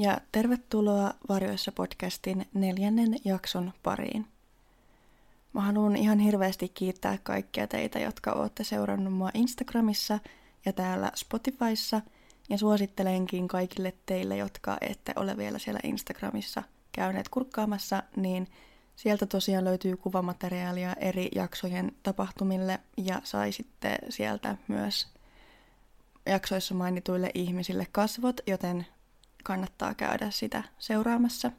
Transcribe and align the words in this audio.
Ja 0.00 0.20
tervetuloa 0.32 1.14
Varjoissa 1.28 1.72
podcastin 1.72 2.46
neljännen 2.54 3.16
jakson 3.24 3.72
pariin. 3.82 4.26
Mä 5.52 5.60
haluan 5.60 5.96
ihan 5.96 6.18
hirveästi 6.18 6.68
kiittää 6.68 7.18
kaikkia 7.22 7.66
teitä, 7.66 7.98
jotka 7.98 8.32
olette 8.32 8.64
seurannut 8.64 9.14
mua 9.14 9.30
Instagramissa 9.34 10.18
ja 10.64 10.72
täällä 10.72 11.12
Spotifyssa 11.14 12.00
ja 12.48 12.58
suosittelenkin 12.58 13.48
kaikille 13.48 13.94
teille, 14.06 14.36
jotka 14.36 14.78
ette 14.80 15.12
ole 15.16 15.36
vielä 15.36 15.58
siellä 15.58 15.80
Instagramissa 15.82 16.62
käyneet 16.92 17.28
kurkkaamassa, 17.28 18.02
niin 18.16 18.48
sieltä 18.96 19.26
tosiaan 19.26 19.64
löytyy 19.64 19.96
kuvamateriaalia 19.96 20.94
eri 20.94 21.28
jaksojen 21.34 21.92
tapahtumille 22.02 22.80
ja 22.96 23.20
saisitte 23.24 23.98
sieltä 24.08 24.56
myös 24.68 25.08
jaksoissa 26.26 26.74
mainituille 26.74 27.30
ihmisille 27.34 27.86
kasvot, 27.92 28.40
joten 28.46 28.86
kannattaa 29.44 29.94
käydä 29.94 30.30
sitä 30.30 30.62
seuraamassa. 30.78 31.50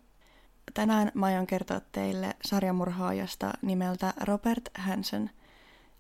Tänään 0.74 1.12
mä 1.14 1.26
aion 1.26 1.48
kertoa 1.48 1.82
teille 1.92 2.36
sarjamurhaajasta 2.46 3.54
nimeltä 3.62 4.14
Robert 4.22 4.70
Hansen 4.78 5.30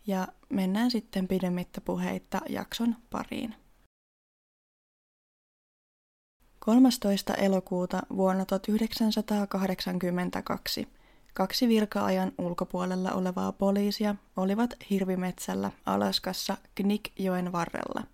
ja 0.07 0.27
mennään 0.49 0.91
sitten 0.91 1.27
pidemmittä 1.27 1.81
puheitta 1.81 2.41
jakson 2.49 2.95
pariin. 3.09 3.55
13. 6.59 7.33
elokuuta 7.33 8.01
vuonna 8.15 8.45
1982 8.45 10.87
kaksi 11.33 11.67
virka-ajan 11.67 12.31
ulkopuolella 12.37 13.11
olevaa 13.11 13.51
poliisia 13.51 14.15
olivat 14.37 14.73
hirvimetsällä 14.89 15.71
Alaskassa 15.85 16.57
Knik-joen 16.75 17.51
varrella– 17.51 18.03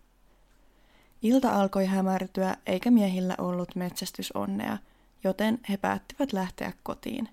Ilta 1.21 1.61
alkoi 1.61 1.85
hämärtyä 1.85 2.55
eikä 2.65 2.91
miehillä 2.91 3.35
ollut 3.37 3.75
metsästysonnea, 3.75 4.77
joten 5.23 5.59
he 5.69 5.77
päättivät 5.77 6.33
lähteä 6.33 6.73
kotiin. 6.83 7.29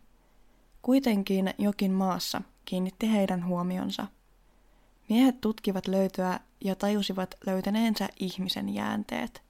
Kuitenkin 0.82 1.54
jokin 1.58 1.92
maassa 1.92 2.42
kiinnitti 2.64 3.12
heidän 3.12 3.46
huomionsa. 3.46 4.06
Miehet 5.08 5.40
tutkivat 5.40 5.86
löytöä 5.86 6.40
ja 6.64 6.74
tajusivat 6.74 7.34
löytäneensä 7.46 8.08
ihmisen 8.20 8.74
jäänteet. 8.74 9.42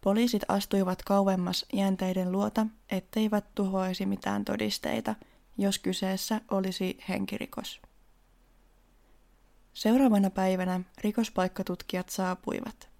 Poliisit 0.00 0.42
astuivat 0.48 1.02
kauemmas 1.02 1.66
jänteiden 1.72 2.32
luota, 2.32 2.66
etteivät 2.90 3.44
tuhoaisi 3.54 4.06
mitään 4.06 4.44
todisteita, 4.44 5.14
jos 5.58 5.78
kyseessä 5.78 6.40
olisi 6.50 6.98
henkirikos. 7.08 7.80
Seuraavana 9.72 10.30
päivänä 10.30 10.80
rikospaikkatutkijat 11.00 12.08
saapuivat– 12.08 12.88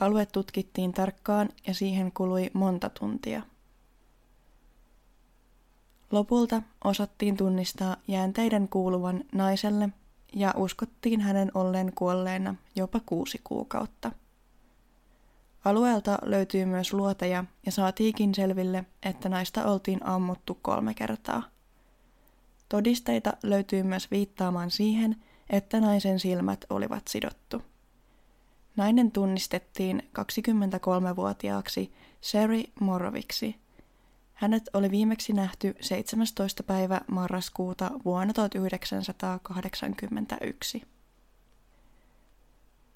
Alue 0.00 0.26
tutkittiin 0.26 0.92
tarkkaan 0.92 1.48
ja 1.66 1.74
siihen 1.74 2.12
kului 2.12 2.50
monta 2.52 2.90
tuntia. 2.90 3.42
Lopulta 6.10 6.62
osattiin 6.84 7.36
tunnistaa 7.36 7.96
jäänteiden 8.08 8.68
kuuluvan 8.68 9.24
naiselle 9.32 9.88
ja 10.34 10.54
uskottiin 10.56 11.20
hänen 11.20 11.50
olleen 11.54 11.92
kuolleena 11.94 12.54
jopa 12.76 13.00
kuusi 13.06 13.40
kuukautta. 13.44 14.12
Alueelta 15.64 16.18
löytyy 16.22 16.64
myös 16.64 16.92
luoteja 16.92 17.44
ja 17.66 17.72
saatiinkin 17.72 18.34
selville, 18.34 18.84
että 19.02 19.28
naista 19.28 19.64
oltiin 19.64 20.06
ammuttu 20.06 20.58
kolme 20.62 20.94
kertaa. 20.94 21.42
Todisteita 22.68 23.32
löytyy 23.42 23.82
myös 23.82 24.10
viittaamaan 24.10 24.70
siihen, 24.70 25.16
että 25.50 25.80
naisen 25.80 26.20
silmät 26.20 26.64
olivat 26.70 27.08
sidottu. 27.08 27.62
Nainen 28.76 29.12
tunnistettiin 29.12 30.02
23-vuotiaaksi 30.18 31.92
Sherry 32.22 32.62
Moroviksi. 32.80 33.56
Hänet 34.34 34.62
oli 34.72 34.90
viimeksi 34.90 35.32
nähty 35.32 35.74
17. 35.80 36.62
päivä 36.62 37.00
marraskuuta 37.10 37.90
vuonna 38.04 38.32
1981. 38.32 40.82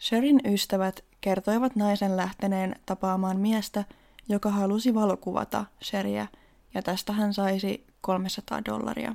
Sherin 0.01 0.41
ystävät 0.45 1.05
kertoivat 1.21 1.77
naisen 1.77 2.17
lähteneen 2.17 2.77
tapaamaan 2.87 3.41
miestä, 3.41 3.85
joka 4.29 4.51
halusi 4.51 4.95
valokuvata 4.95 5.65
Sheriä, 5.83 6.27
ja 6.75 6.83
tästä 6.83 7.13
hän 7.13 7.35
saisi 7.35 7.87
300 8.01 8.65
dollaria. 8.65 9.15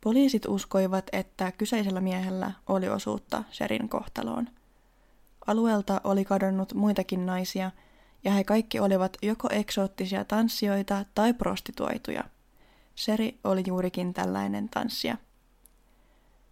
Poliisit 0.00 0.46
uskoivat, 0.46 1.06
että 1.12 1.52
kyseisellä 1.52 2.00
miehellä 2.00 2.52
oli 2.66 2.88
osuutta 2.88 3.44
Sherin 3.52 3.88
kohtaloon– 3.88 4.48
Alueelta 5.46 6.00
oli 6.04 6.24
kadonnut 6.24 6.74
muitakin 6.74 7.26
naisia, 7.26 7.70
ja 8.24 8.32
he 8.32 8.44
kaikki 8.44 8.80
olivat 8.80 9.16
joko 9.22 9.48
eksoottisia 9.52 10.24
tanssijoita 10.24 11.04
tai 11.14 11.34
prostituoituja. 11.34 12.24
Seri 12.94 13.38
oli 13.44 13.62
juurikin 13.66 14.14
tällainen 14.14 14.68
tanssija. 14.68 15.16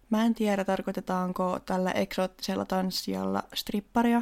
Mä 0.09 0.25
en 0.25 0.35
tiedä, 0.35 0.65
tarkoitetaanko 0.65 1.59
tällä 1.65 1.91
eksoottisella 1.91 2.65
tanssijalla 2.65 3.43
stripparia, 3.53 4.21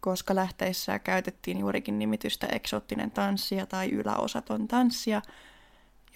koska 0.00 0.34
lähteissä 0.34 0.98
käytettiin 0.98 1.58
juurikin 1.58 1.98
nimitystä 1.98 2.46
eksoottinen 2.46 3.10
tanssija 3.10 3.66
tai 3.66 3.90
yläosaton 3.90 4.68
tanssija, 4.68 5.22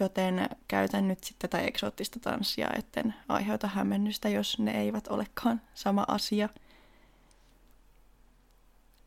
joten 0.01 0.49
käytän 0.69 1.09
nyt 1.09 1.25
sitten 1.25 1.51
tätä 1.51 1.65
eksoottista 1.65 2.21
tanssia, 2.21 2.71
etten 2.79 3.15
aiheuta 3.29 3.67
hämmennystä, 3.67 4.29
jos 4.29 4.59
ne 4.59 4.81
eivät 4.81 5.09
olekaan 5.09 5.61
sama 5.75 6.05
asia– 6.09 6.49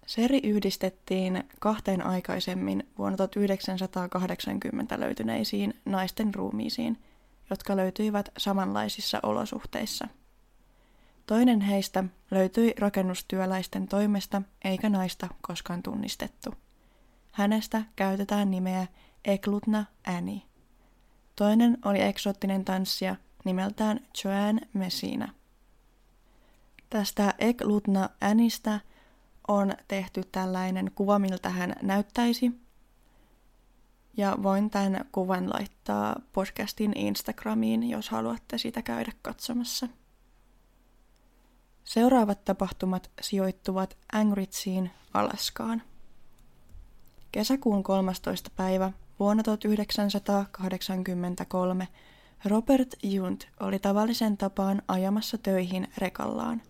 Seri 0.10 0.40
yhdistettiin 0.44 1.44
kahteen 1.60 2.06
aikaisemmin 2.06 2.88
vuonna 2.98 3.18
1980 3.18 5.00
löytyneisiin 5.00 5.74
naisten 5.86 6.36
ruumiisiin, 6.36 6.98
jotka 7.50 7.76
löytyivät 7.76 8.30
samanlaisissa 8.38 9.20
olosuhteissa. 9.24 10.08
Toinen 11.26 11.62
heistä 11.62 12.04
löytyi 12.32 12.74
rakennustyöläisten 12.80 13.88
toimesta 13.88 14.42
eikä 14.64 14.90
naista 14.90 15.28
koskaan 15.42 15.84
tunnistettu. 15.84 16.54
Hänestä 17.32 17.82
käytetään 17.96 18.52
nimeä 18.52 18.88
Eklutna 19.26 19.86
Annie. 20.08 20.42
Toinen 21.36 21.78
oli 21.86 22.02
eksoottinen 22.02 22.66
tanssija 22.66 23.16
nimeltään 23.46 24.00
Joanne 24.24 24.62
Messina. 24.74 25.34
Tästä 26.90 27.34
Eklutna 27.40 28.10
Anista 28.22 28.80
on 29.50 29.74
tehty 29.88 30.24
tällainen 30.32 30.92
kuva, 30.96 31.20
miltä 31.20 31.50
hän 31.50 31.76
näyttäisi. 31.82 32.52
Ja 34.18 34.38
voin 34.44 34.70
tämän 34.70 35.06
kuvan 35.12 35.50
laittaa 35.50 36.16
podcastin 36.34 36.98
Instagramiin, 36.98 37.90
jos 37.90 38.10
haluatte 38.10 38.58
sitä 38.58 38.82
käydä 38.82 39.12
katsomassa. 39.22 39.88
Seuraavat 41.84 42.46
tapahtumat 42.46 43.12
sijoittuvat 43.22 43.98
Anchorageen, 44.14 44.92
Alaskaan. 45.14 45.82
Kesäkuun 47.32 47.84
13. 47.84 48.52
päivä 48.56 48.92
vuonna 49.20 49.44
1983 49.44 51.88
Robert 52.46 52.96
Junt 53.04 53.48
oli 53.60 53.80
tavallisen 53.80 54.38
tapaan 54.38 54.82
ajamassa 54.88 55.38
töihin 55.38 55.88
rekallaan. 55.98 56.62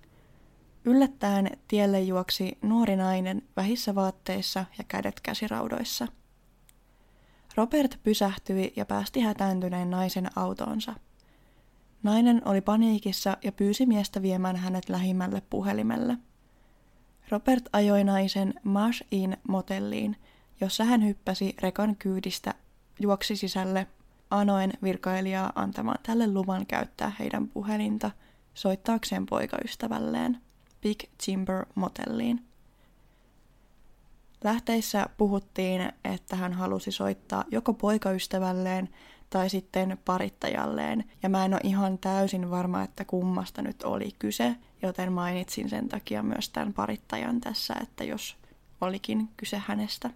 Yllättäen 0.86 1.50
tielle 1.68 2.02
juoksi 2.02 2.58
nuori 2.62 2.96
nainen 2.96 3.42
vähissä 3.56 3.96
vaatteissa 3.96 4.66
ja 4.78 4.84
kädet 4.88 5.20
käsiraudoissa. 5.20 6.08
Robert 7.56 8.00
pysähtyi 8.04 8.74
ja 8.76 8.86
päästi 8.86 9.20
hätääntyneen 9.20 9.90
naisen 9.90 10.30
autoonsa. 10.36 10.94
Nainen 12.04 12.42
oli 12.46 12.62
paniikissa 12.62 13.38
ja 13.44 13.52
pyysi 13.52 13.86
miestä 13.86 14.22
viemään 14.22 14.56
hänet 14.56 14.90
lähimmälle 14.90 15.42
puhelimelle. 15.50 16.18
Robert 17.30 17.64
ajoi 17.74 18.04
naisen 18.04 18.54
Marsh 18.64 19.04
Inn 19.12 19.38
motelliin, 19.48 20.16
jossa 20.62 20.84
hän 20.84 21.06
hyppäsi 21.06 21.56
rekan 21.62 21.96
kyydistä, 21.96 22.54
juoksi 23.00 23.36
sisälle, 23.36 23.88
anoen 24.30 24.74
virkailijaa 24.84 25.52
antamaan 25.56 26.00
tälle 26.04 26.34
luvan 26.34 26.66
käyttää 26.66 27.12
heidän 27.20 27.48
puhelinta 27.48 28.12
soittaakseen 28.54 29.26
poikaystävälleen. 29.26 30.38
Big 30.82 31.00
Timber 31.26 31.66
motelliin. 31.76 32.46
Lähteissä 34.44 35.06
puhuttiin, 35.18 35.92
että 36.04 36.36
hän 36.36 36.54
halusi 36.54 36.92
soittaa 36.92 37.44
joko 37.52 37.74
poikaystävälleen 37.74 38.90
tai 39.30 39.50
sitten 39.50 39.98
parittajalleen, 40.06 41.04
ja 41.24 41.30
mä 41.30 41.46
en 41.46 41.54
ole 41.54 41.62
ihan 41.64 41.98
täysin 41.98 42.50
varma, 42.50 42.84
että 42.84 43.06
kummasta 43.06 43.62
nyt 43.62 43.84
oli 43.84 44.12
kyse, 44.20 44.56
joten 44.82 45.12
mainitsin 45.12 45.70
sen 45.70 45.90
takia 45.90 46.24
myös 46.24 46.50
tämän 46.50 46.74
parittajan 46.74 47.42
tässä, 47.42 47.76
että 47.82 48.04
jos 48.04 48.38
olikin 48.82 49.30
kyse 49.38 49.62
hänestä. 49.68 50.10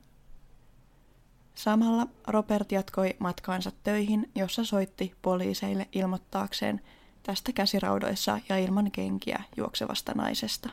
Samalla 1.55 2.07
Robert 2.27 2.71
jatkoi 2.71 3.15
matkaansa 3.19 3.71
töihin, 3.83 4.31
jossa 4.35 4.65
soitti 4.65 5.13
poliiseille 5.21 5.87
ilmoittaakseen, 5.91 6.81
tästä 7.23 7.51
käsiraudoissa 7.51 8.39
ja 8.49 8.57
ilman 8.57 8.91
kenkiä 8.91 9.43
juoksevasta 9.57 10.11
naisesta. 10.15 10.69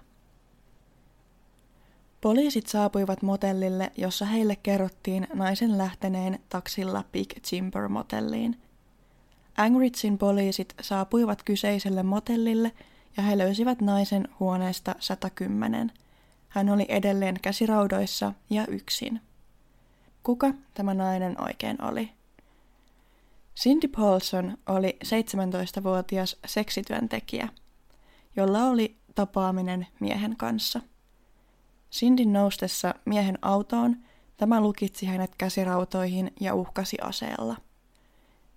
Poliisit 2.21 2.67
saapuivat 2.67 3.23
motellille, 3.23 3.93
jossa 3.97 4.25
heille 4.25 4.57
kerrottiin 4.57 5.27
naisen 5.35 5.79
lähteneen 5.79 6.39
taksilla 6.49 7.05
Big 7.13 7.33
Timber 7.51 7.89
motelliin. 7.89 8.61
Angritsin 9.57 10.19
poliisit 10.19 10.75
saapuivat 10.81 11.43
kyseiselle 11.43 12.03
motellille 12.03 12.73
ja 13.17 13.23
he 13.23 13.39
löysivät 13.39 13.81
naisen 13.81 14.29
huoneesta 14.41 14.95
110. 14.99 15.93
Hän 16.49 16.69
oli 16.69 16.87
edelleen 16.89 17.37
käsiraudoissa 17.43 18.33
ja 18.51 18.67
yksin. 18.67 19.21
Kuka 20.23 20.55
tämä 20.75 20.95
nainen 20.95 21.43
oikein 21.43 21.83
oli? 21.85 22.11
Cindy 23.63 23.89
Paulson 23.89 24.59
oli 24.67 24.99
17-vuotias 25.05 26.37
seksityöntekijä, 26.47 27.49
jolla 28.37 28.65
oli 28.65 28.97
tapaaminen 29.15 29.87
miehen 30.01 30.37
kanssa. 30.37 30.81
Cindin 31.93 32.33
noustessa 32.33 32.95
miehen 33.05 33.39
autoon 33.43 33.97
tämä 34.37 34.61
lukitsi 34.61 35.07
hänet 35.07 35.35
käsirautoihin 35.39 36.33
ja 36.41 36.55
uhkasi 36.55 36.97
aseella. 37.03 37.57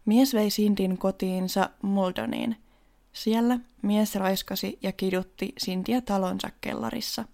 Mies 0.06 0.34
vei 0.34 0.50
Cindin 0.50 0.98
kotiinsa 0.98 1.70
Muldoniin. 1.82 2.58
Siellä 3.14 3.60
mies 3.82 4.16
raiskasi 4.16 4.80
ja 4.82 4.92
kidutti 4.92 5.54
Cindyä 5.60 6.02
talonsa 6.02 6.50
kellarissa. 6.62 7.26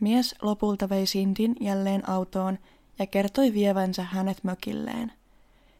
Mies 0.00 0.34
lopulta 0.42 0.88
vei 0.88 1.04
Cindin 1.04 1.56
jälleen 1.60 2.08
autoon 2.08 2.58
ja 2.98 3.06
kertoi 3.06 3.52
vievänsä 3.52 4.02
hänet 4.02 4.44
mökilleen. 4.44 5.12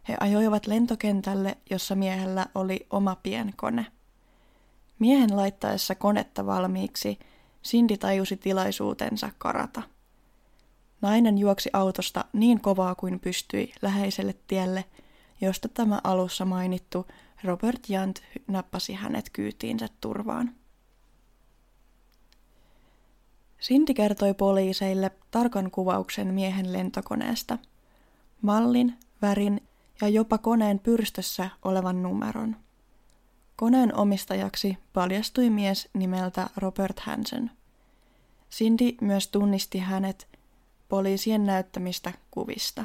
He 0.09 0.17
ajoivat 0.21 0.67
lentokentälle, 0.67 1.57
jossa 1.71 1.95
miehellä 1.95 2.47
oli 2.55 2.87
oma 2.91 3.17
pienkone. 3.23 3.87
Miehen 4.99 5.37
laittaessa 5.37 5.95
konetta 5.95 6.47
valmiiksi, 6.47 7.19
Cindy 7.65 7.97
tajusi 7.97 8.37
tilaisuutensa 8.37 9.31
karata. 9.39 9.83
Nainen 11.01 11.39
juoksi 11.39 11.71
autosta 11.73 12.25
niin 12.33 12.61
kovaa 12.61 12.95
kuin 12.95 13.21
pystyi 13.21 13.73
läheiselle 13.83 14.35
tielle, 14.47 14.85
josta 15.41 15.69
tämä 15.69 16.01
alussa 16.05 16.45
mainittu 16.45 17.07
Robert 17.45 17.89
Jant 17.89 18.23
nappasi 18.49 18.93
hänet 18.95 19.31
kyytiinsä 19.33 19.89
turvaan. 20.01 20.55
Cindy 23.61 23.95
kertoi 23.95 24.35
poliiseille 24.35 25.11
tarkan 25.31 25.71
kuvauksen 25.71 26.35
miehen 26.35 26.73
lentokoneesta, 26.73 27.59
mallin, 28.43 28.99
värin 29.23 29.61
ja 30.03 30.09
jopa 30.09 30.39
koneen 30.39 30.79
pyrstössä 30.79 31.51
olevan 31.65 32.03
numeron. 32.03 32.57
Koneen 33.57 33.97
omistajaksi 33.97 34.79
paljastui 34.93 35.51
mies 35.51 35.89
nimeltä 35.95 36.51
Robert 36.57 37.01
Hansen. 37.01 37.51
Cindy 38.51 38.93
myös 39.01 39.29
tunnisti 39.29 39.79
hänet 39.79 40.29
poliisien 40.89 41.45
näyttämistä 41.45 42.13
kuvista. 42.31 42.85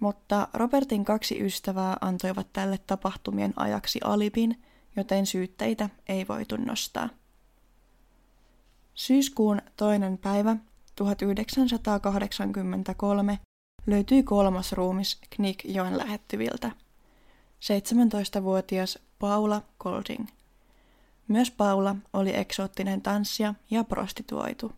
Mutta 0.00 0.48
Robertin 0.54 1.04
kaksi 1.04 1.44
ystävää 1.44 1.96
antoivat 2.00 2.46
tälle 2.52 2.78
tapahtumien 2.86 3.52
ajaksi 3.56 4.00
alipin, 4.04 4.62
joten 4.96 5.26
syytteitä 5.26 5.88
ei 6.08 6.28
voitu 6.28 6.56
nostaa. 6.56 7.08
Syyskuun 8.94 9.62
toinen 9.76 10.18
päivä 10.18 10.56
1983 10.96 13.38
löytyi 13.86 14.22
kolmas 14.22 14.72
ruumis 14.72 15.18
Knikjoen 15.30 15.98
lähettyviltä. 15.98 16.70
17-vuotias 17.60 18.98
Paula 19.18 19.62
Golding. 19.78 20.26
Myös 21.28 21.50
Paula 21.50 21.96
oli 22.12 22.36
eksoottinen 22.36 23.02
tanssija 23.02 23.54
ja 23.70 23.84
prostituoitu. 23.84 24.72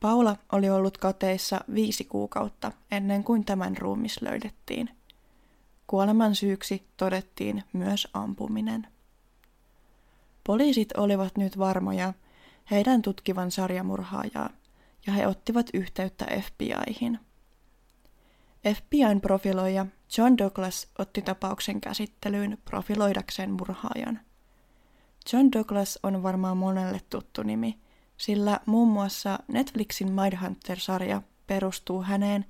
Paula 0.00 0.36
oli 0.52 0.70
ollut 0.70 0.98
kateissa 0.98 1.60
viisi 1.74 2.04
kuukautta 2.04 2.72
ennen 2.90 3.24
kuin 3.24 3.44
tämän 3.44 3.76
ruumis 3.76 4.22
löydettiin. 4.22 4.90
Kuoleman 5.86 6.34
syyksi 6.34 6.82
todettiin 6.96 7.64
myös 7.72 8.08
ampuminen. 8.12 8.86
Poliisit 10.44 10.92
olivat 10.96 11.36
nyt 11.36 11.58
varmoja 11.58 12.12
heidän 12.70 13.02
tutkivan 13.02 13.50
sarjamurhaajaa, 13.50 14.50
ja 15.06 15.12
he 15.12 15.26
ottivat 15.26 15.66
yhteyttä 15.74 16.26
FBIhin. 16.40 17.18
FBIn 18.64 19.20
profiloija 19.20 19.86
John 20.18 20.38
Douglas 20.38 20.88
otti 20.98 21.22
tapauksen 21.22 21.80
käsittelyyn 21.80 22.58
profiloidakseen 22.64 23.50
murhaajan. 23.50 24.20
John 25.32 25.48
Douglas 25.52 25.98
on 26.02 26.22
varmaan 26.22 26.56
monelle 26.56 27.00
tuttu 27.10 27.42
nimi, 27.42 27.78
sillä 28.16 28.60
muun 28.66 28.88
muassa 28.88 29.38
Netflixin 29.48 30.12
Mindhunter-sarja 30.12 31.22
perustuu 31.46 32.02
häneen 32.02 32.44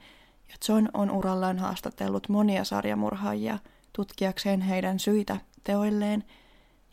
ja 0.49 0.55
John 0.69 0.88
on 0.94 1.10
urallaan 1.10 1.58
haastatellut 1.58 2.28
monia 2.28 2.64
sarjamurhaajia 2.64 3.58
tutkiakseen 3.93 4.60
heidän 4.60 4.99
syitä 4.99 5.37
teoilleen 5.64 6.25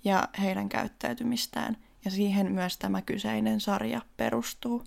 ja 0.04 0.30
heidän 0.42 0.70
käyttäytymistään, 0.70 1.78
ja 2.06 2.12
siihen 2.12 2.52
myös 2.52 2.78
tämä 2.78 3.02
kyseinen 3.02 3.60
sarja 3.60 4.02
perustuu. 4.18 4.84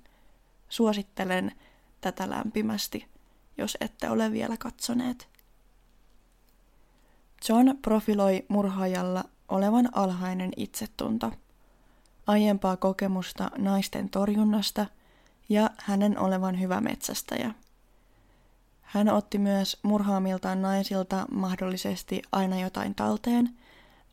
Suosittelen 0.69 1.52
tätä 2.00 2.30
lämpimästi 2.30 3.06
jos 3.58 3.76
ette 3.81 4.10
ole 4.10 4.32
vielä 4.32 4.56
katsoneet. 4.56 5.28
John 7.49 7.76
profiloi 7.82 8.44
murhaajalla 8.49 9.25
olevan 9.49 9.88
alhainen 9.93 10.50
itsetunto, 10.56 11.32
aiempaa 12.26 12.76
kokemusta 12.76 13.50
naisten 13.58 14.08
torjunnasta 14.08 14.87
ja 15.49 15.70
hänen 15.78 16.19
olevan 16.19 16.60
hyvä 16.60 16.81
metsästäjä. 16.81 17.54
Hän 18.83 19.09
otti 19.09 19.38
myös 19.38 19.78
murhaamiltaan 19.83 20.62
naisilta 20.62 21.26
mahdollisesti 21.30 22.23
aina 22.33 22.61
jotain 22.61 22.94
talteen, 22.94 23.50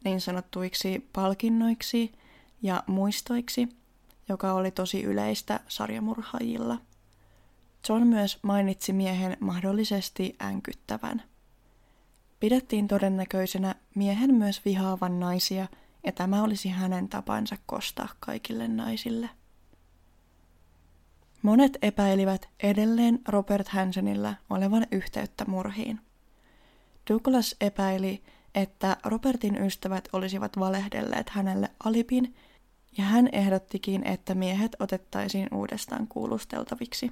niin 0.04 0.22
sanottuiksi 0.22 1.10
palkinnoiksi 1.14 2.12
ja 2.62 2.84
muistoiksi, 2.88 3.70
joka 4.30 4.54
oli 4.54 4.72
tosi 4.72 5.04
yleistä 5.04 5.60
sarjamurhaajilla– 5.68 6.78
John 7.90 8.08
myös 8.08 8.40
mainitsi 8.42 8.94
miehen 8.94 9.38
mahdollisesti 9.40 10.36
änkyttävän. 10.42 11.24
Pidettiin 12.40 12.88
todennäköisenä 12.88 13.76
miehen 13.96 14.34
myös 14.34 14.66
vihaavan 14.66 15.20
naisia, 15.20 15.68
ja 16.06 16.12
tämä 16.12 16.44
olisi 16.44 16.70
hänen 16.70 17.10
tapansa 17.10 17.58
kostaa 17.66 18.08
kaikille 18.20 18.68
naisille. 18.68 19.30
Monet 21.42 21.78
epäilivät 21.82 22.50
edelleen 22.64 23.20
Robert 23.28 23.68
Hansenillä 23.68 24.36
olevan 24.50 24.88
yhteyttä 24.92 25.46
murhiin. 25.48 26.00
Douglas 27.10 27.56
epäili, 27.62 28.24
että 28.56 28.98
Robertin 29.04 29.62
ystävät 29.62 30.10
olisivat 30.14 30.60
valehdelleet 30.60 31.30
hänelle 31.30 31.70
alipin, 31.84 32.36
ja 32.98 33.04
hän 33.04 33.30
ehdottikin, 33.32 34.08
että 34.08 34.36
miehet 34.36 34.76
otettaisiin 34.80 35.48
uudestaan 35.52 36.08
kuulusteltaviksi. 36.08 37.12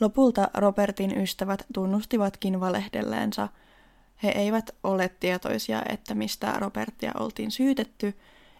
Lopulta 0.00 0.50
Robertin 0.54 1.18
ystävät 1.18 1.66
tunnustivatkin 1.74 2.60
valehdelleensa. 2.60 3.48
He 4.22 4.28
eivät 4.28 4.70
ole 4.82 5.08
tietoisia, 5.20 5.82
että 5.88 6.14
mistä 6.14 6.52
Robertia 6.58 7.12
oltiin 7.18 7.50
syytetty, 7.50 8.18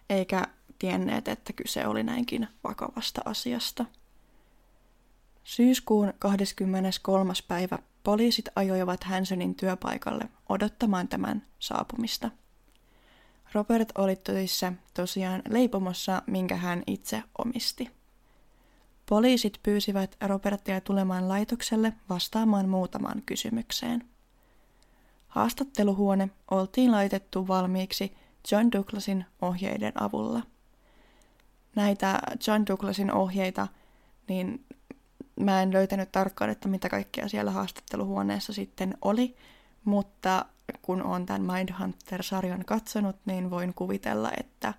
eikä 0.09 0.43
tienneet, 0.79 1.27
että 1.27 1.53
kyse 1.53 1.87
oli 1.87 2.03
näinkin 2.03 2.47
vakavasta 2.63 3.21
asiasta. 3.25 3.85
Syyskuun 5.43 6.13
23. 6.19 7.33
päivä 7.47 7.79
poliisit 8.03 8.45
ajoivat 8.55 9.03
Hansonin 9.03 9.55
työpaikalle 9.55 10.29
odottamaan 10.49 11.07
tämän 11.07 11.43
saapumista. 11.59 12.31
Robert 13.53 13.89
oli 13.97 14.15
töissä 14.15 14.73
tosiaan 14.93 15.41
leipomossa, 15.49 16.21
minkä 16.27 16.55
hän 16.55 16.83
itse 16.87 17.23
omisti. 17.37 18.00
Poliisit 19.11 19.59
pyysivät 19.63 20.15
Robertia 20.27 20.81
tulemaan 20.81 21.29
laitokselle 21.29 21.93
vastaamaan 22.09 22.69
muutamaan 22.69 23.21
kysymykseen. 23.25 24.03
Haastatteluhuone 25.27 26.29
oltiin 26.51 26.91
laitettu 26.91 27.47
valmiiksi 27.47 28.17
John 28.51 28.71
Douglasin 28.71 29.25
ohjeiden 29.41 30.03
avulla. 30.03 30.41
Näitä 31.75 32.19
John 32.47 32.65
Douglasin 32.67 33.11
ohjeita, 33.13 33.67
niin 34.27 34.65
mä 35.39 35.61
en 35.61 35.73
löytänyt 35.73 36.11
tarkkaan, 36.11 36.49
että 36.49 36.67
mitä 36.67 36.89
kaikkea 36.89 37.29
siellä 37.29 37.51
haastatteluhuoneessa 37.51 38.53
sitten 38.53 38.97
oli, 39.01 39.35
mutta 39.85 40.45
kun 40.81 41.03
on 41.03 41.25
tämän 41.25 41.41
Mindhunter-sarjan 41.41 42.65
katsonut, 42.65 43.15
niin 43.25 43.49
voin 43.49 43.73
kuvitella, 43.73 44.31
että 44.39 44.73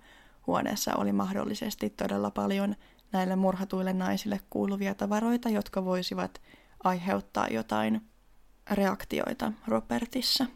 huoneessa 0.47 0.95
oli 0.97 1.13
mahdollisesti 1.13 1.91
todella 1.91 2.31
paljon 2.31 2.77
näille 3.13 3.37
murhatuille 3.37 3.93
naisille 3.93 4.41
kuuluvia 4.51 4.95
tavaroita, 4.95 5.49
jotka 5.49 5.85
voisivat 5.85 6.41
aiheuttaa 6.85 7.49
jotain 7.49 8.03
reaktioita 8.71 9.53
Robertissa. 9.69 10.47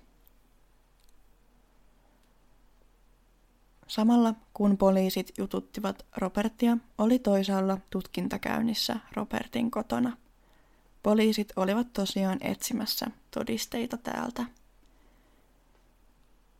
Samalla 3.87 4.35
kun 4.55 4.77
poliisit 4.77 5.33
jututtivat 5.39 6.07
Robertia, 6.17 6.79
oli 6.99 7.19
toisaalla 7.19 7.79
tutkintakäynnissä 7.91 9.01
Robertin 9.17 9.71
kotona. 9.71 10.17
Poliisit 11.03 11.53
olivat 11.57 11.93
tosiaan 11.93 12.39
etsimässä 12.41 13.07
todisteita 13.31 13.97
täältä. 13.97 14.45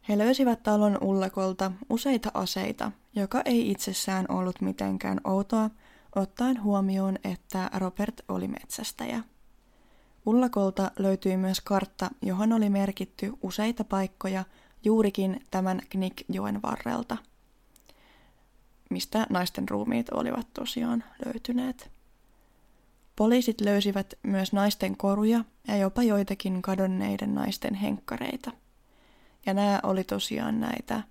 He 0.09 0.19
löysivät 0.19 0.63
talon 0.63 0.99
ullakolta 1.01 1.73
useita 1.91 2.31
aseita, 2.35 2.93
joka 3.15 3.43
ei 3.45 3.71
itsessään 3.71 4.27
ollut 4.29 4.61
mitenkään 4.61 5.21
outoa, 5.25 5.71
ottaen 6.15 6.63
huomioon, 6.63 7.19
että 7.25 7.71
Robert 7.75 8.21
oli 8.29 8.49
metsästäjä. 8.49 9.23
Ullakolta 10.27 10.91
löytyi 10.99 11.37
myös 11.37 11.61
kartta, 11.61 12.11
johon 12.23 12.53
oli 12.53 12.71
merkitty 12.71 13.33
useita 13.43 13.85
paikkoja 13.85 14.45
juurikin 14.85 15.41
tämän 15.51 15.81
Knikjoen 15.91 16.63
varrelta, 16.63 17.17
mistä 18.91 19.27
naisten 19.31 19.69
ruumiit 19.69 20.11
olivat 20.11 20.47
tosiaan 20.55 21.05
löytyneet. 21.25 21.91
Poliisit 23.17 23.61
löysivät 23.61 24.15
myös 24.23 24.53
naisten 24.53 24.97
koruja 24.97 25.45
ja 25.69 25.77
jopa 25.77 26.03
joitakin 26.03 26.63
kadonneiden 26.63 27.35
naisten 27.35 27.75
henkkareita. 27.75 28.51
Ja 29.47 29.55
nämä 29.55 29.81
oli 29.83 30.05
tosiaan 30.05 30.61
näitä 30.61 31.03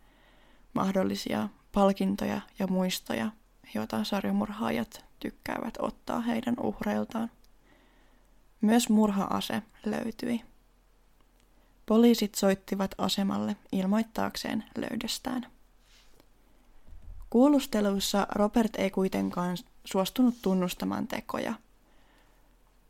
mahdollisia 0.73 1.49
palkintoja 1.71 2.41
ja 2.59 2.67
muistoja, 2.67 3.31
joita 3.73 4.03
sarjamurhaajat 4.03 5.05
tykkäävät 5.19 5.73
ottaa 5.79 6.21
heidän 6.21 6.55
uhreiltaan. 6.61 7.31
Myös 8.61 8.89
murhaase 8.89 9.61
löytyi. 9.85 10.41
Poliisit 11.85 12.35
soittivat 12.35 12.95
asemalle 12.97 13.55
ilmoittaakseen 13.71 14.63
löydöstään. 14.77 15.47
Kuulusteluissa 17.29 18.27
Robert 18.31 18.75
ei 18.75 18.89
kuitenkaan 18.89 19.57
suostunut 19.85 20.35
tunnustamaan 20.41 21.07
tekoja. 21.07 21.53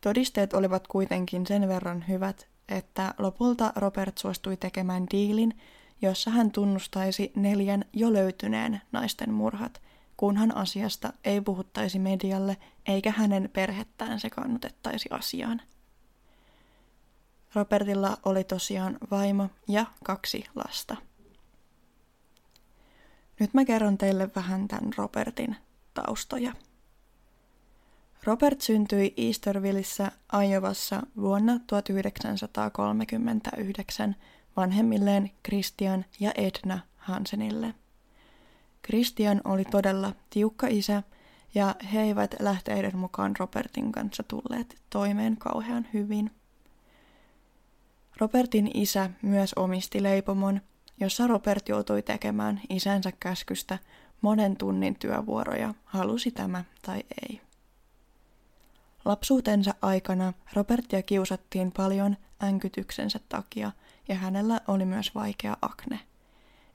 Todisteet 0.02 0.54
olivat 0.54 0.88
kuitenkin 0.88 1.48
sen 1.48 1.68
verran 1.68 2.06
hyvät, 2.08 2.48
että 2.70 3.14
lopulta 3.18 3.74
Robert 3.76 4.18
suostui 4.18 4.58
tekemään 4.58 5.06
diilin, 5.12 5.62
jossa 6.02 6.32
hän 6.32 6.52
tunnustaisi 6.52 7.32
neljän 7.36 7.86
jo 7.94 8.14
löytyneen 8.14 8.82
naisten 8.92 9.34
murhat, 9.34 9.82
kunhan 10.18 10.58
asiasta 10.58 11.14
ei 11.24 11.42
puhuttaisi 11.42 12.00
medialle 12.00 12.58
eikä 12.88 13.12
hänen 13.12 13.50
perhettään 13.54 14.20
sekaannutettaisi 14.20 15.10
asiaan. 15.12 15.62
Robertilla 17.56 18.18
oli 18.26 18.44
tosiaan 18.44 18.98
vaimo 19.12 19.50
ja 19.68 19.86
kaksi 20.04 20.46
lasta. 20.56 20.96
Nyt 23.40 23.54
mä 23.54 23.66
kerron 23.66 23.98
teille 23.98 24.30
vähän 24.36 24.68
tämän 24.68 24.94
Robertin 24.98 25.56
taustoja. 25.94 26.54
Robert 28.24 28.62
syntyi 28.62 29.14
Eastervillissä 29.18 30.12
Iowassa 30.44 31.04
vuonna 31.18 31.60
1939 31.68 34.16
vanhemmilleen 34.58 35.32
Christian 35.46 36.06
ja 36.20 36.32
Edna 36.36 36.80
Hansenille. 36.98 37.74
Christian 38.86 39.42
oli 39.44 39.66
todella 39.66 40.14
tiukka 40.30 40.68
isä 40.68 41.04
ja 41.56 41.76
he 41.94 42.02
eivät 42.02 42.36
lähteiden 42.40 42.98
mukaan 42.98 43.36
Robertin 43.40 43.92
kanssa 43.92 44.24
tulleet 44.24 44.82
toimeen 44.90 45.38
kauhean 45.38 45.88
hyvin. 45.94 46.32
Robertin 48.18 48.72
isä 48.74 49.10
myös 49.22 49.54
omisti 49.54 50.04
leipomon, 50.04 50.62
jossa 51.00 51.28
Robert 51.28 51.70
joutui 51.70 52.02
tekemään 52.02 52.62
isänsä 52.70 53.12
käskystä 53.20 53.80
monen 54.22 54.58
tunnin 54.58 54.96
työvuoroja, 54.96 55.74
halusi 55.86 56.32
tämä 56.32 56.64
tai 56.82 57.04
ei. 57.22 57.42
Lapsuutensa 59.06 59.74
aikana 59.82 60.34
Robertia 60.54 61.02
kiusattiin 61.02 61.72
paljon 61.72 62.18
änkytyksensä 62.44 63.20
takia 63.30 63.72
ja 64.08 64.16
hänellä 64.16 64.62
oli 64.68 64.86
myös 64.86 65.16
vaikea 65.16 65.58
akne, 65.62 66.00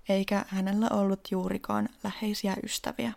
eikä 0.09 0.45
hänellä 0.49 0.89
ollut 0.91 1.21
juurikaan 1.31 1.89
läheisiä 2.05 2.57
ystäviä. 2.65 3.13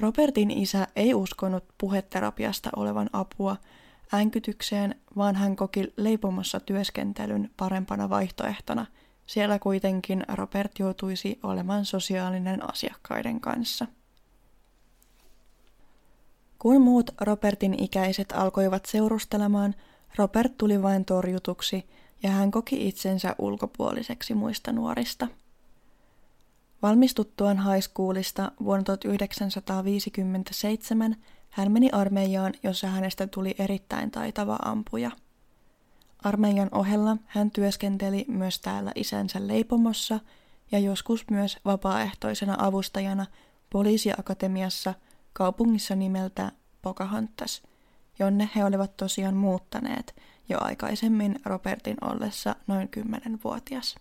Robertin 0.00 0.50
isä 0.50 0.88
ei 0.96 1.14
uskonut 1.14 1.64
puheterapiasta 1.78 2.70
olevan 2.76 3.10
apua 3.12 3.56
änkytykseen, 4.14 4.94
vaan 5.16 5.36
hän 5.36 5.56
koki 5.56 5.92
leipomossa 5.96 6.60
työskentelyn 6.60 7.50
parempana 7.56 8.10
vaihtoehtona. 8.10 8.86
Siellä 9.26 9.58
kuitenkin 9.58 10.24
Robert 10.28 10.78
joutuisi 10.78 11.38
olemaan 11.42 11.84
sosiaalinen 11.84 12.70
asiakkaiden 12.70 13.40
kanssa. 13.40 13.86
Kun 16.58 16.82
muut 16.82 17.10
Robertin 17.20 17.82
ikäiset 17.82 18.32
alkoivat 18.32 18.86
seurustelemaan, 18.86 19.74
Robert 20.16 20.58
tuli 20.58 20.82
vain 20.82 21.04
torjutuksi 21.04 21.88
ja 22.22 22.30
hän 22.30 22.50
koki 22.50 22.88
itsensä 22.88 23.34
ulkopuoliseksi 23.38 24.34
muista 24.34 24.72
nuorista. 24.72 25.28
Valmistuttuaan 26.82 27.72
high 27.72 27.82
schoolista 27.82 28.52
vuonna 28.64 28.84
1957 28.84 31.16
hän 31.50 31.72
meni 31.72 31.90
armeijaan, 31.92 32.52
jossa 32.62 32.88
hänestä 32.88 33.26
tuli 33.26 33.54
erittäin 33.58 34.10
taitava 34.10 34.58
ampuja. 34.64 35.10
Armeijan 36.24 36.68
ohella 36.72 37.16
hän 37.26 37.50
työskenteli 37.50 38.24
myös 38.28 38.60
täällä 38.60 38.92
isänsä 38.94 39.46
leipomossa 39.46 40.20
ja 40.72 40.78
joskus 40.78 41.24
myös 41.30 41.58
vapaaehtoisena 41.64 42.56
avustajana 42.58 43.26
poliisiakatemiassa 43.70 44.94
kaupungissa 45.32 45.94
nimeltä 45.94 46.52
Pocahontas, 46.82 47.62
jonne 48.18 48.50
he 48.56 48.64
olivat 48.64 48.96
tosiaan 48.96 49.36
muuttaneet 49.36 50.14
jo 50.48 50.58
aikaisemmin 50.60 51.40
Robertin 51.44 51.96
ollessa 52.00 52.56
noin 52.66 52.88
10-vuotias. 52.96 53.96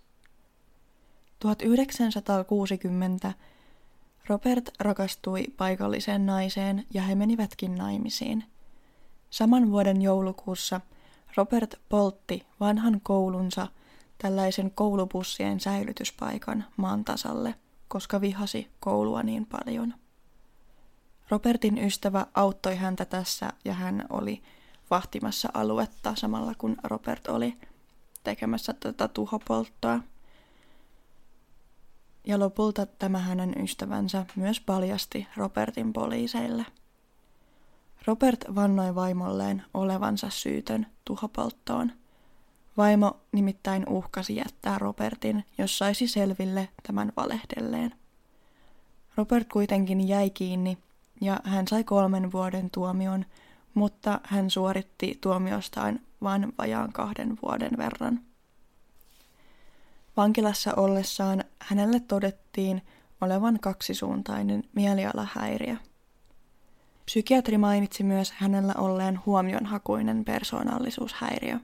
1960 1.40 3.34
Robert 4.28 4.70
rakastui 4.80 5.46
paikalliseen 5.58 6.26
naiseen 6.26 6.86
ja 6.94 7.02
he 7.02 7.16
menivätkin 7.16 7.76
naimisiin. 7.76 8.44
Saman 9.30 9.72
vuoden 9.72 10.02
joulukuussa 10.02 10.82
Robert 11.38 11.76
poltti 11.90 12.46
vanhan 12.60 13.02
koulunsa 13.04 13.68
tällaisen 14.18 14.72
koulubussien 14.72 15.60
säilytyspaikan 15.60 16.66
maan 16.78 17.06
tasalle, 17.06 17.56
koska 17.88 18.22
vihasi 18.22 18.68
koulua 18.80 19.24
niin 19.24 19.46
paljon. 19.46 19.94
Robertin 21.30 21.78
ystävä 21.78 22.26
auttoi 22.34 22.76
häntä 22.76 23.06
tässä 23.06 23.50
ja 23.66 23.74
hän 23.74 24.06
oli 24.10 24.42
vahtimassa 24.90 25.50
aluetta 25.54 26.16
samalla 26.16 26.54
kun 26.58 26.78
Robert 26.84 27.28
oli 27.28 27.58
tekemässä 28.24 28.74
tätä 28.74 29.08
tuhopolttoa 29.08 30.00
ja 32.28 32.40
lopulta 32.40 32.86
tämä 32.86 33.20
hänen 33.20 33.54
ystävänsä 33.64 34.26
myös 34.36 34.60
paljasti 34.60 35.28
Robertin 35.38 35.94
poliiseille. 35.94 36.66
Robert 38.08 38.46
vannoi 38.56 38.96
vaimolleen 38.96 39.64
olevansa 39.74 40.30
syytön 40.30 40.88
tuhopolttoon. 41.06 41.92
Vaimo 42.78 43.20
nimittäin 43.32 43.90
uhkasi 43.90 44.36
jättää 44.36 44.80
Robertin, 44.80 45.46
jos 45.58 45.78
saisi 45.78 46.08
selville 46.08 46.70
tämän 46.88 47.14
valehdelleen. 47.18 47.94
Robert 49.18 49.48
kuitenkin 49.50 50.08
jäi 50.08 50.30
kiinni 50.30 50.78
ja 51.22 51.40
hän 51.44 51.68
sai 51.68 51.84
kolmen 51.84 52.32
vuoden 52.32 52.70
tuomion, 52.72 53.26
mutta 53.78 54.20
hän 54.24 54.50
suoritti 54.50 55.18
tuomiostaan 55.22 56.00
vain 56.22 56.54
vajaan 56.58 56.94
kahden 56.94 57.38
vuoden 57.42 57.78
verran. 57.78 58.20
Vankilassa 60.18 60.74
ollessaan 60.74 61.44
hänelle 61.60 62.00
todettiin 62.00 62.82
olevan 63.22 63.60
kaksisuuntainen 63.60 64.64
mielialahäiriö. 64.76 65.76
Psykiatri 67.06 67.58
mainitsi 67.58 68.04
myös 68.04 68.32
hänellä 68.32 68.74
olleen 68.78 69.20
huomionhakuinen 69.26 70.26
persoonallisuushäiriö. 70.26 71.60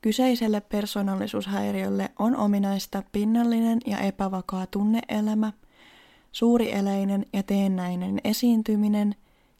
Kyseiselle 0.00 0.60
persoonallisuushäiriölle 0.60 2.10
on 2.18 2.36
ominaista 2.36 3.02
pinnallinen 3.12 3.78
ja 3.86 3.98
epävakaa 3.98 4.66
tunneelämä, 4.66 5.52
suurieleinen 6.32 7.26
ja 7.32 7.42
teennäinen 7.42 8.20
esiintyminen, 8.24 9.14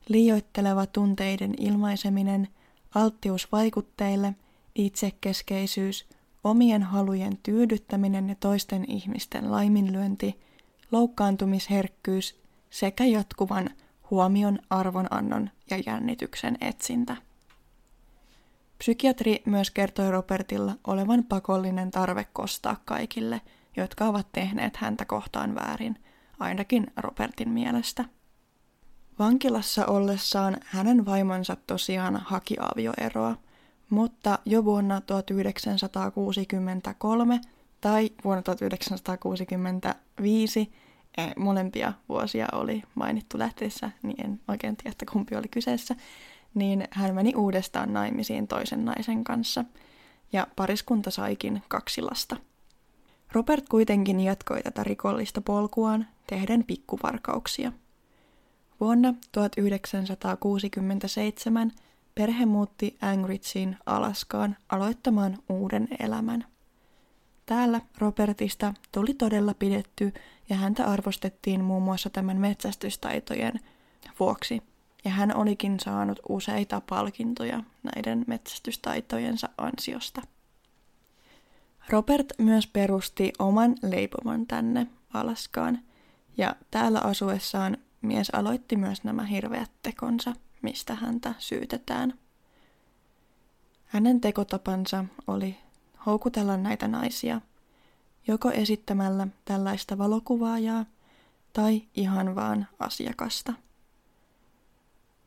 liioitteleva 0.09 0.87
tunteiden 0.87 1.55
ilmaiseminen, 1.59 2.49
alttius 2.95 3.53
vaikutteille, 3.53 4.35
itsekeskeisyys– 4.75 6.05
omien 6.45 6.83
halujen 6.83 7.39
tyydyttäminen 7.43 8.29
ja 8.29 8.35
toisten 8.35 8.85
ihmisten 8.91 9.51
laiminlyönti, 9.51 10.41
loukkaantumisherkkyys 10.93 12.41
sekä 12.71 13.05
jatkuvan 13.05 13.71
huomion, 14.11 14.59
arvonannon 14.71 15.51
ja 15.71 15.83
jännityksen 15.87 16.59
etsintä. 16.61 17.17
Psykiatri 18.79 19.43
myös 19.47 19.71
kertoi 19.71 20.11
Robertilla 20.11 20.75
olevan 20.87 21.25
pakollinen 21.25 21.91
tarve 21.91 22.27
kostaa 22.33 22.77
kaikille 22.85 23.41
jotka 23.77 24.05
ovat 24.05 24.27
tehneet 24.33 24.77
häntä 24.77 25.05
kohtaan 25.05 25.55
väärin, 25.55 25.99
ainakin 26.39 26.87
Robertin 26.97 27.49
mielestä. 27.49 28.05
Vankilassa 29.19 29.87
ollessaan 29.87 30.57
hänen 30.65 31.07
vaimonsa 31.07 31.57
tosiaan 31.67 32.17
haki 32.17 32.57
avioeroa, 32.61 33.37
mutta 33.91 34.39
jo 34.45 34.65
vuonna 34.65 35.01
1963 35.01 37.41
tai 37.81 38.11
vuonna 38.25 38.43
1965 38.43 40.73
eh, 41.19 41.33
molempia 41.37 41.93
vuosia 42.09 42.47
oli 42.53 42.83
mainittu 42.95 43.39
lähteessä, 43.39 43.91
niin 44.03 44.25
en 44.25 44.41
oikein 44.49 44.77
tiedä, 44.77 44.91
että 44.91 45.07
kumpi 45.13 45.37
oli 45.37 45.49
kyseessä, 45.49 45.97
niin 46.55 46.85
hän 46.91 47.15
meni 47.15 47.33
uudestaan 47.37 47.93
naimisiin 47.93 48.49
toisen 48.49 48.85
naisen 48.85 49.25
kanssa, 49.25 49.65
ja 50.33 50.47
pariskunta 50.57 51.11
saikin 51.11 51.63
kaksi 51.69 52.03
lasta. 52.03 52.37
Robert 53.33 53.69
kuitenkin 53.69 54.21
jatkoi 54.21 54.63
tätä 54.63 54.85
rikollista 54.85 55.41
polkuaan 55.41 56.07
tehden 56.27 56.65
pikkuvarkauksia. 56.65 57.73
Vuonna 58.83 59.15
1967 59.33 61.73
perhe 62.15 62.47
muutti 62.47 62.97
Anchorageen 63.03 63.79
Alaskaan 63.87 64.57
aloittamaan 64.69 65.39
uuden 65.49 65.89
elämän. 66.01 66.45
Täällä 67.47 67.81
Robertista 67.99 68.75
tuli 68.93 69.15
todella 69.15 69.55
pidetty 69.55 70.13
ja 70.49 70.57
häntä 70.57 70.85
arvostettiin 70.85 71.65
muun 71.65 71.83
muassa 71.83 72.11
tämän 72.11 72.37
metsästystaitojen 72.37 73.61
vuoksi. 74.21 74.63
Ja 75.05 75.11
hän 75.11 75.37
olikin 75.37 75.81
saanut 75.81 76.21
useita 76.29 76.83
palkintoja 76.89 77.63
näiden 77.83 78.25
metsästystaitojensa 78.27 79.49
ansiosta. 79.59 80.23
Robert 81.89 82.27
myös 82.39 82.67
perusti 82.67 83.33
oman 83.39 83.75
leipomon 83.83 84.47
tänne 84.47 84.87
Alaskaan, 85.15 85.79
ja 86.37 86.57
täällä 86.71 87.01
asuessaan 87.01 87.77
mies 88.03 88.31
aloitti 88.31 88.77
myös 88.77 89.05
nämä 89.05 89.25
hirveät 89.25 89.71
tekonsa, 89.83 90.33
mistä 90.63 90.95
häntä 90.95 91.35
syytetään. 91.39 92.15
Hänen 93.87 94.21
tekotapansa 94.21 95.05
oli 95.27 95.57
houkutella 96.07 96.57
näitä 96.57 96.89
naisia, 96.89 97.41
joko 98.27 98.51
esittämällä 98.51 99.27
tällaista 99.45 99.99
valokuvaajaa 99.99 100.85
tai 101.53 101.83
ihan 101.95 102.35
vaan 102.35 102.69
asiakasta. 102.79 103.53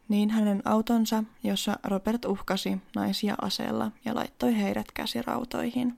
Niin 0.09 0.29
hänen 0.29 0.61
autonsa, 0.65 1.23
jossa 1.43 1.79
Robert 1.83 2.25
uhkasi 2.25 2.77
naisia 2.95 3.35
aseella 3.41 3.91
ja 4.05 4.15
laittoi 4.15 4.57
heidät 4.57 4.91
käsirautoihin. 4.91 5.97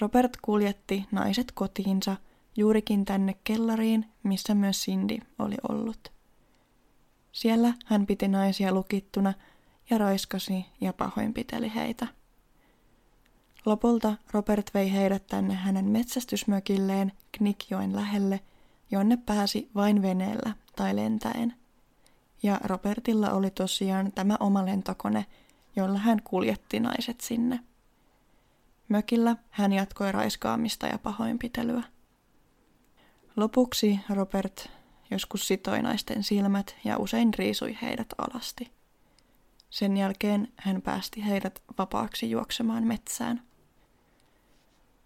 Robert 0.00 0.36
kuljetti 0.42 1.06
naiset 1.12 1.52
kotiinsa 1.52 2.16
juurikin 2.58 3.04
tänne 3.04 3.36
kellariin, 3.44 4.06
missä 4.22 4.54
myös 4.54 4.84
Cindy 4.84 5.18
oli 5.38 5.56
ollut. 5.68 6.12
Siellä 7.32 7.74
hän 7.86 8.06
piti 8.06 8.28
naisia 8.28 8.72
lukittuna 8.74 9.34
ja 9.90 9.98
raiskasi 9.98 10.66
ja 10.80 10.92
pahoinpiteli 10.92 11.74
heitä. 11.74 12.06
Lopulta 13.66 14.14
Robert 14.32 14.74
vei 14.74 14.92
heidät 14.92 15.26
tänne 15.26 15.54
hänen 15.54 15.84
metsästysmökilleen 15.84 17.12
Knikjoen 17.32 17.96
lähelle, 17.96 18.40
jonne 18.90 19.18
pääsi 19.26 19.70
vain 19.74 20.02
veneellä 20.02 20.54
tai 20.76 20.96
lentäen. 20.96 21.54
Ja 22.42 22.60
Robertilla 22.64 23.30
oli 23.30 23.50
tosiaan 23.50 24.12
tämä 24.12 24.36
oma 24.40 24.66
lentokone, 24.66 25.26
jolla 25.76 25.98
hän 25.98 26.22
kuljetti 26.24 26.80
naiset 26.80 27.20
sinne. 27.20 27.60
Mökillä 28.88 29.36
hän 29.50 29.72
jatkoi 29.72 30.12
raiskaamista 30.12 30.86
ja 30.86 30.98
pahoinpitelyä. 30.98 31.82
Lopuksi 33.38 34.00
Robert 34.10 34.70
joskus 35.10 35.48
sitoi 35.48 35.82
naisten 35.82 36.22
silmät 36.22 36.76
ja 36.84 36.98
usein 36.98 37.34
riisui 37.34 37.78
heidät 37.82 38.06
alasti. 38.18 38.72
Sen 39.70 39.96
jälkeen 39.96 40.52
hän 40.56 40.82
päästi 40.82 41.26
heidät 41.26 41.62
vapaaksi 41.78 42.30
juoksemaan 42.30 42.84
metsään. 42.84 43.42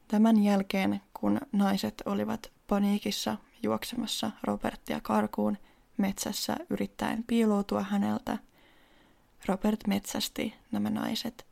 Tämän 0.08 0.42
jälkeen, 0.42 1.00
kun 1.14 1.40
naiset 1.52 2.02
olivat 2.06 2.52
paniikissa 2.68 3.36
juoksemassa 3.62 4.30
Robertia 4.42 5.00
karkuun 5.00 5.58
metsässä 5.96 6.56
yrittäen 6.70 7.24
piiloutua 7.26 7.82
häneltä, 7.82 8.38
Robert 9.46 9.86
metsästi 9.86 10.54
nämä 10.70 10.90
naiset 10.90 11.46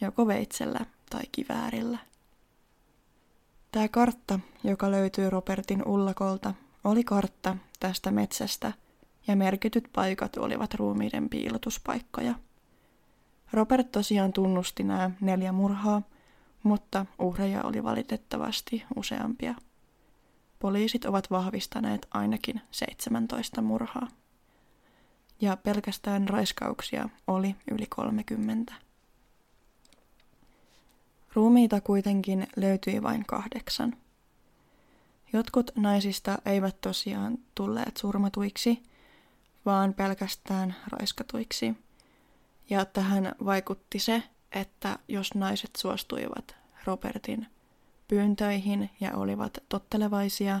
joko 0.00 0.26
veitsellä 0.26 0.86
tai 1.10 1.22
kiväärillä. 1.32 1.98
Tämä 3.72 3.88
kartta, 3.88 4.40
joka 4.64 4.90
löytyy 4.90 5.30
Robertin 5.30 5.88
ullakolta, 5.88 6.54
oli 6.84 7.04
kartta 7.04 7.56
tästä 7.80 8.10
metsästä 8.10 8.72
ja 9.26 9.36
merkityt 9.36 9.88
paikat 9.92 10.36
olivat 10.36 10.74
ruumiiden 10.74 11.28
piilotuspaikkoja. 11.28 12.34
Robert 13.52 13.92
tosiaan 13.92 14.32
tunnusti 14.32 14.84
nämä 14.84 15.10
neljä 15.20 15.52
murhaa, 15.52 16.02
mutta 16.62 17.06
uhreja 17.18 17.62
oli 17.62 17.84
valitettavasti 17.84 18.84
useampia. 18.96 19.54
Poliisit 20.58 21.04
ovat 21.04 21.30
vahvistaneet 21.30 22.06
ainakin 22.10 22.60
17 22.70 23.62
murhaa. 23.62 24.08
Ja 25.40 25.56
pelkästään 25.56 26.28
raiskauksia 26.28 27.08
oli 27.26 27.56
yli 27.70 27.86
30. 27.86 28.74
Ruumiita 31.34 31.80
kuitenkin 31.80 32.46
löytyi 32.56 33.02
vain 33.02 33.24
kahdeksan. 33.26 33.96
Jotkut 35.32 35.70
naisista 35.76 36.38
eivät 36.44 36.80
tosiaan 36.80 37.38
tulleet 37.54 37.96
surmatuiksi, 37.96 38.82
vaan 39.66 39.94
pelkästään 39.94 40.76
raiskatuiksi. 40.86 41.74
Ja 42.70 42.84
tähän 42.84 43.34
vaikutti 43.44 43.98
se, 43.98 44.22
että 44.52 44.98
jos 45.08 45.34
naiset 45.34 45.70
suostuivat 45.76 46.56
Robertin 46.84 47.46
pyyntöihin 48.08 48.90
ja 49.00 49.16
olivat 49.16 49.58
tottelevaisia, 49.68 50.60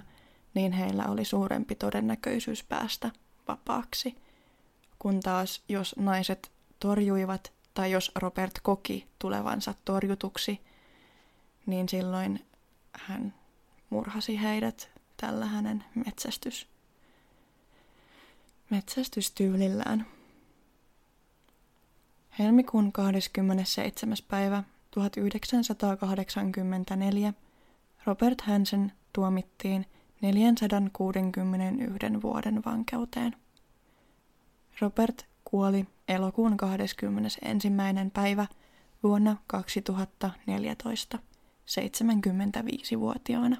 niin 0.54 0.72
heillä 0.72 1.04
oli 1.04 1.24
suurempi 1.24 1.74
todennäköisyys 1.74 2.64
päästä 2.64 3.10
vapaaksi. 3.48 4.16
Kun 4.98 5.20
taas 5.20 5.62
jos 5.68 5.94
naiset 5.98 6.50
torjuivat 6.80 7.52
tai 7.74 7.90
jos 7.90 8.12
Robert 8.14 8.52
koki 8.62 9.08
tulevansa 9.18 9.74
torjutuksi, 9.84 10.60
niin 11.66 11.88
silloin 11.88 12.46
hän 12.92 13.34
murhasi 13.90 14.42
heidät 14.42 14.90
tällä 15.16 15.46
hänen 15.46 15.84
metsästys, 15.94 16.68
metsästystyylillään. 18.70 20.06
Helmikuun 22.38 22.92
27. 22.92 24.16
päivä 24.28 24.62
1984 24.90 27.34
Robert 28.06 28.40
Hansen 28.40 28.92
tuomittiin 29.12 29.86
461 30.20 32.22
vuoden 32.22 32.64
vankeuteen. 32.64 33.36
Robert 34.80 35.26
kuoli 35.50 35.86
elokuun 36.08 36.56
21. 36.56 37.68
päivä 38.12 38.46
vuonna 39.02 39.36
2014 39.46 41.18
75-vuotiaana. 41.66 43.56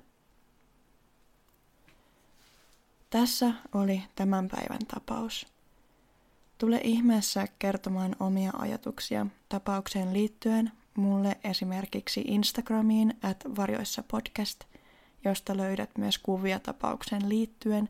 Tässä 3.11 3.53
oli 3.74 4.03
tämän 4.14 4.48
päivän 4.48 4.87
tapaus. 4.88 5.46
Tule 6.59 6.81
ihmeessä 6.85 7.46
kertomaan 7.59 8.16
omia 8.20 8.53
ajatuksia 8.59 9.27
tapaukseen 9.48 10.12
liittyen 10.12 10.72
mulle 10.96 11.37
esimerkiksi 11.44 12.20
Instagramiin 12.20 13.14
at 13.22 13.44
varjoissa 13.57 14.03
podcast, 14.03 14.64
josta 15.24 15.57
löydät 15.57 15.98
myös 15.98 16.18
kuvia 16.18 16.61
tapaukseen 16.61 17.29
liittyen, 17.29 17.88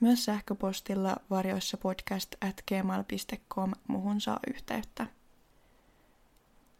myös 0.00 0.24
sähköpostilla 0.24 1.16
varjoissa 1.30 1.76
podcast 1.76 2.34
at 2.40 2.62
gmail.com 2.68 3.72
muhun 3.88 4.20
saa 4.20 4.40
yhteyttä. 4.54 5.06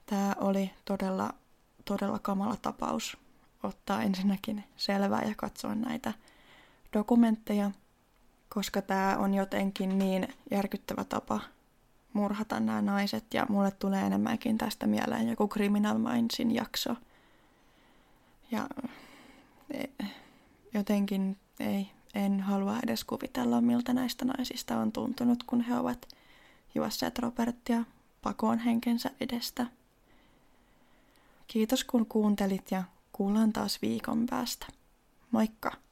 Tämä 0.07 0.35
oli 0.40 0.70
todella, 0.85 1.35
todella 1.85 2.18
kamala 2.18 2.57
tapaus 2.57 3.16
ottaa 3.62 4.02
ensinnäkin 4.02 4.64
selvää 4.76 5.22
ja 5.22 5.35
katsoa 5.37 5.74
näitä 5.74 6.12
dokumentteja, 6.92 7.70
koska 8.48 8.83
tämä 8.83 9.16
on 9.18 9.35
jotenkin 9.35 9.98
niin 9.98 10.29
järkyttävä 10.50 11.05
tapa 11.05 11.40
murhata 12.12 12.61
nämä 12.61 12.83
naiset 12.83 13.24
ja 13.35 13.46
mulle 13.48 13.70
tulee 13.70 14.07
enemmänkin 14.07 14.59
tästä 14.59 14.87
mieleen 14.87 15.29
joku 15.29 15.48
Criminal 15.48 15.98
Mindsin 15.98 16.55
jakso. 16.55 16.96
Ja 18.50 18.68
e, 19.70 19.85
jotenkin 20.74 21.37
ei, 21.61 21.90
en 22.16 22.40
halua 22.40 22.79
edes 22.83 23.05
kuvitella, 23.05 23.61
miltä 23.61 23.92
näistä 23.92 24.24
naisista 24.24 24.79
on 24.79 24.92
tuntunut, 24.92 25.42
kun 25.42 25.61
he 25.61 25.79
ovat 25.79 26.09
juosseet 26.74 27.18
Robertia 27.18 27.85
pakoon 28.22 28.59
henkensä 28.59 29.11
edestä. 29.20 29.66
Kiitos 31.46 31.85
kun 31.85 32.07
kuuntelit 32.07 32.70
ja 32.70 32.83
kuullaan 33.12 33.52
taas 33.52 33.83
viikon 33.83 34.26
päästä. 34.26 34.66
Moikka! 35.31 35.86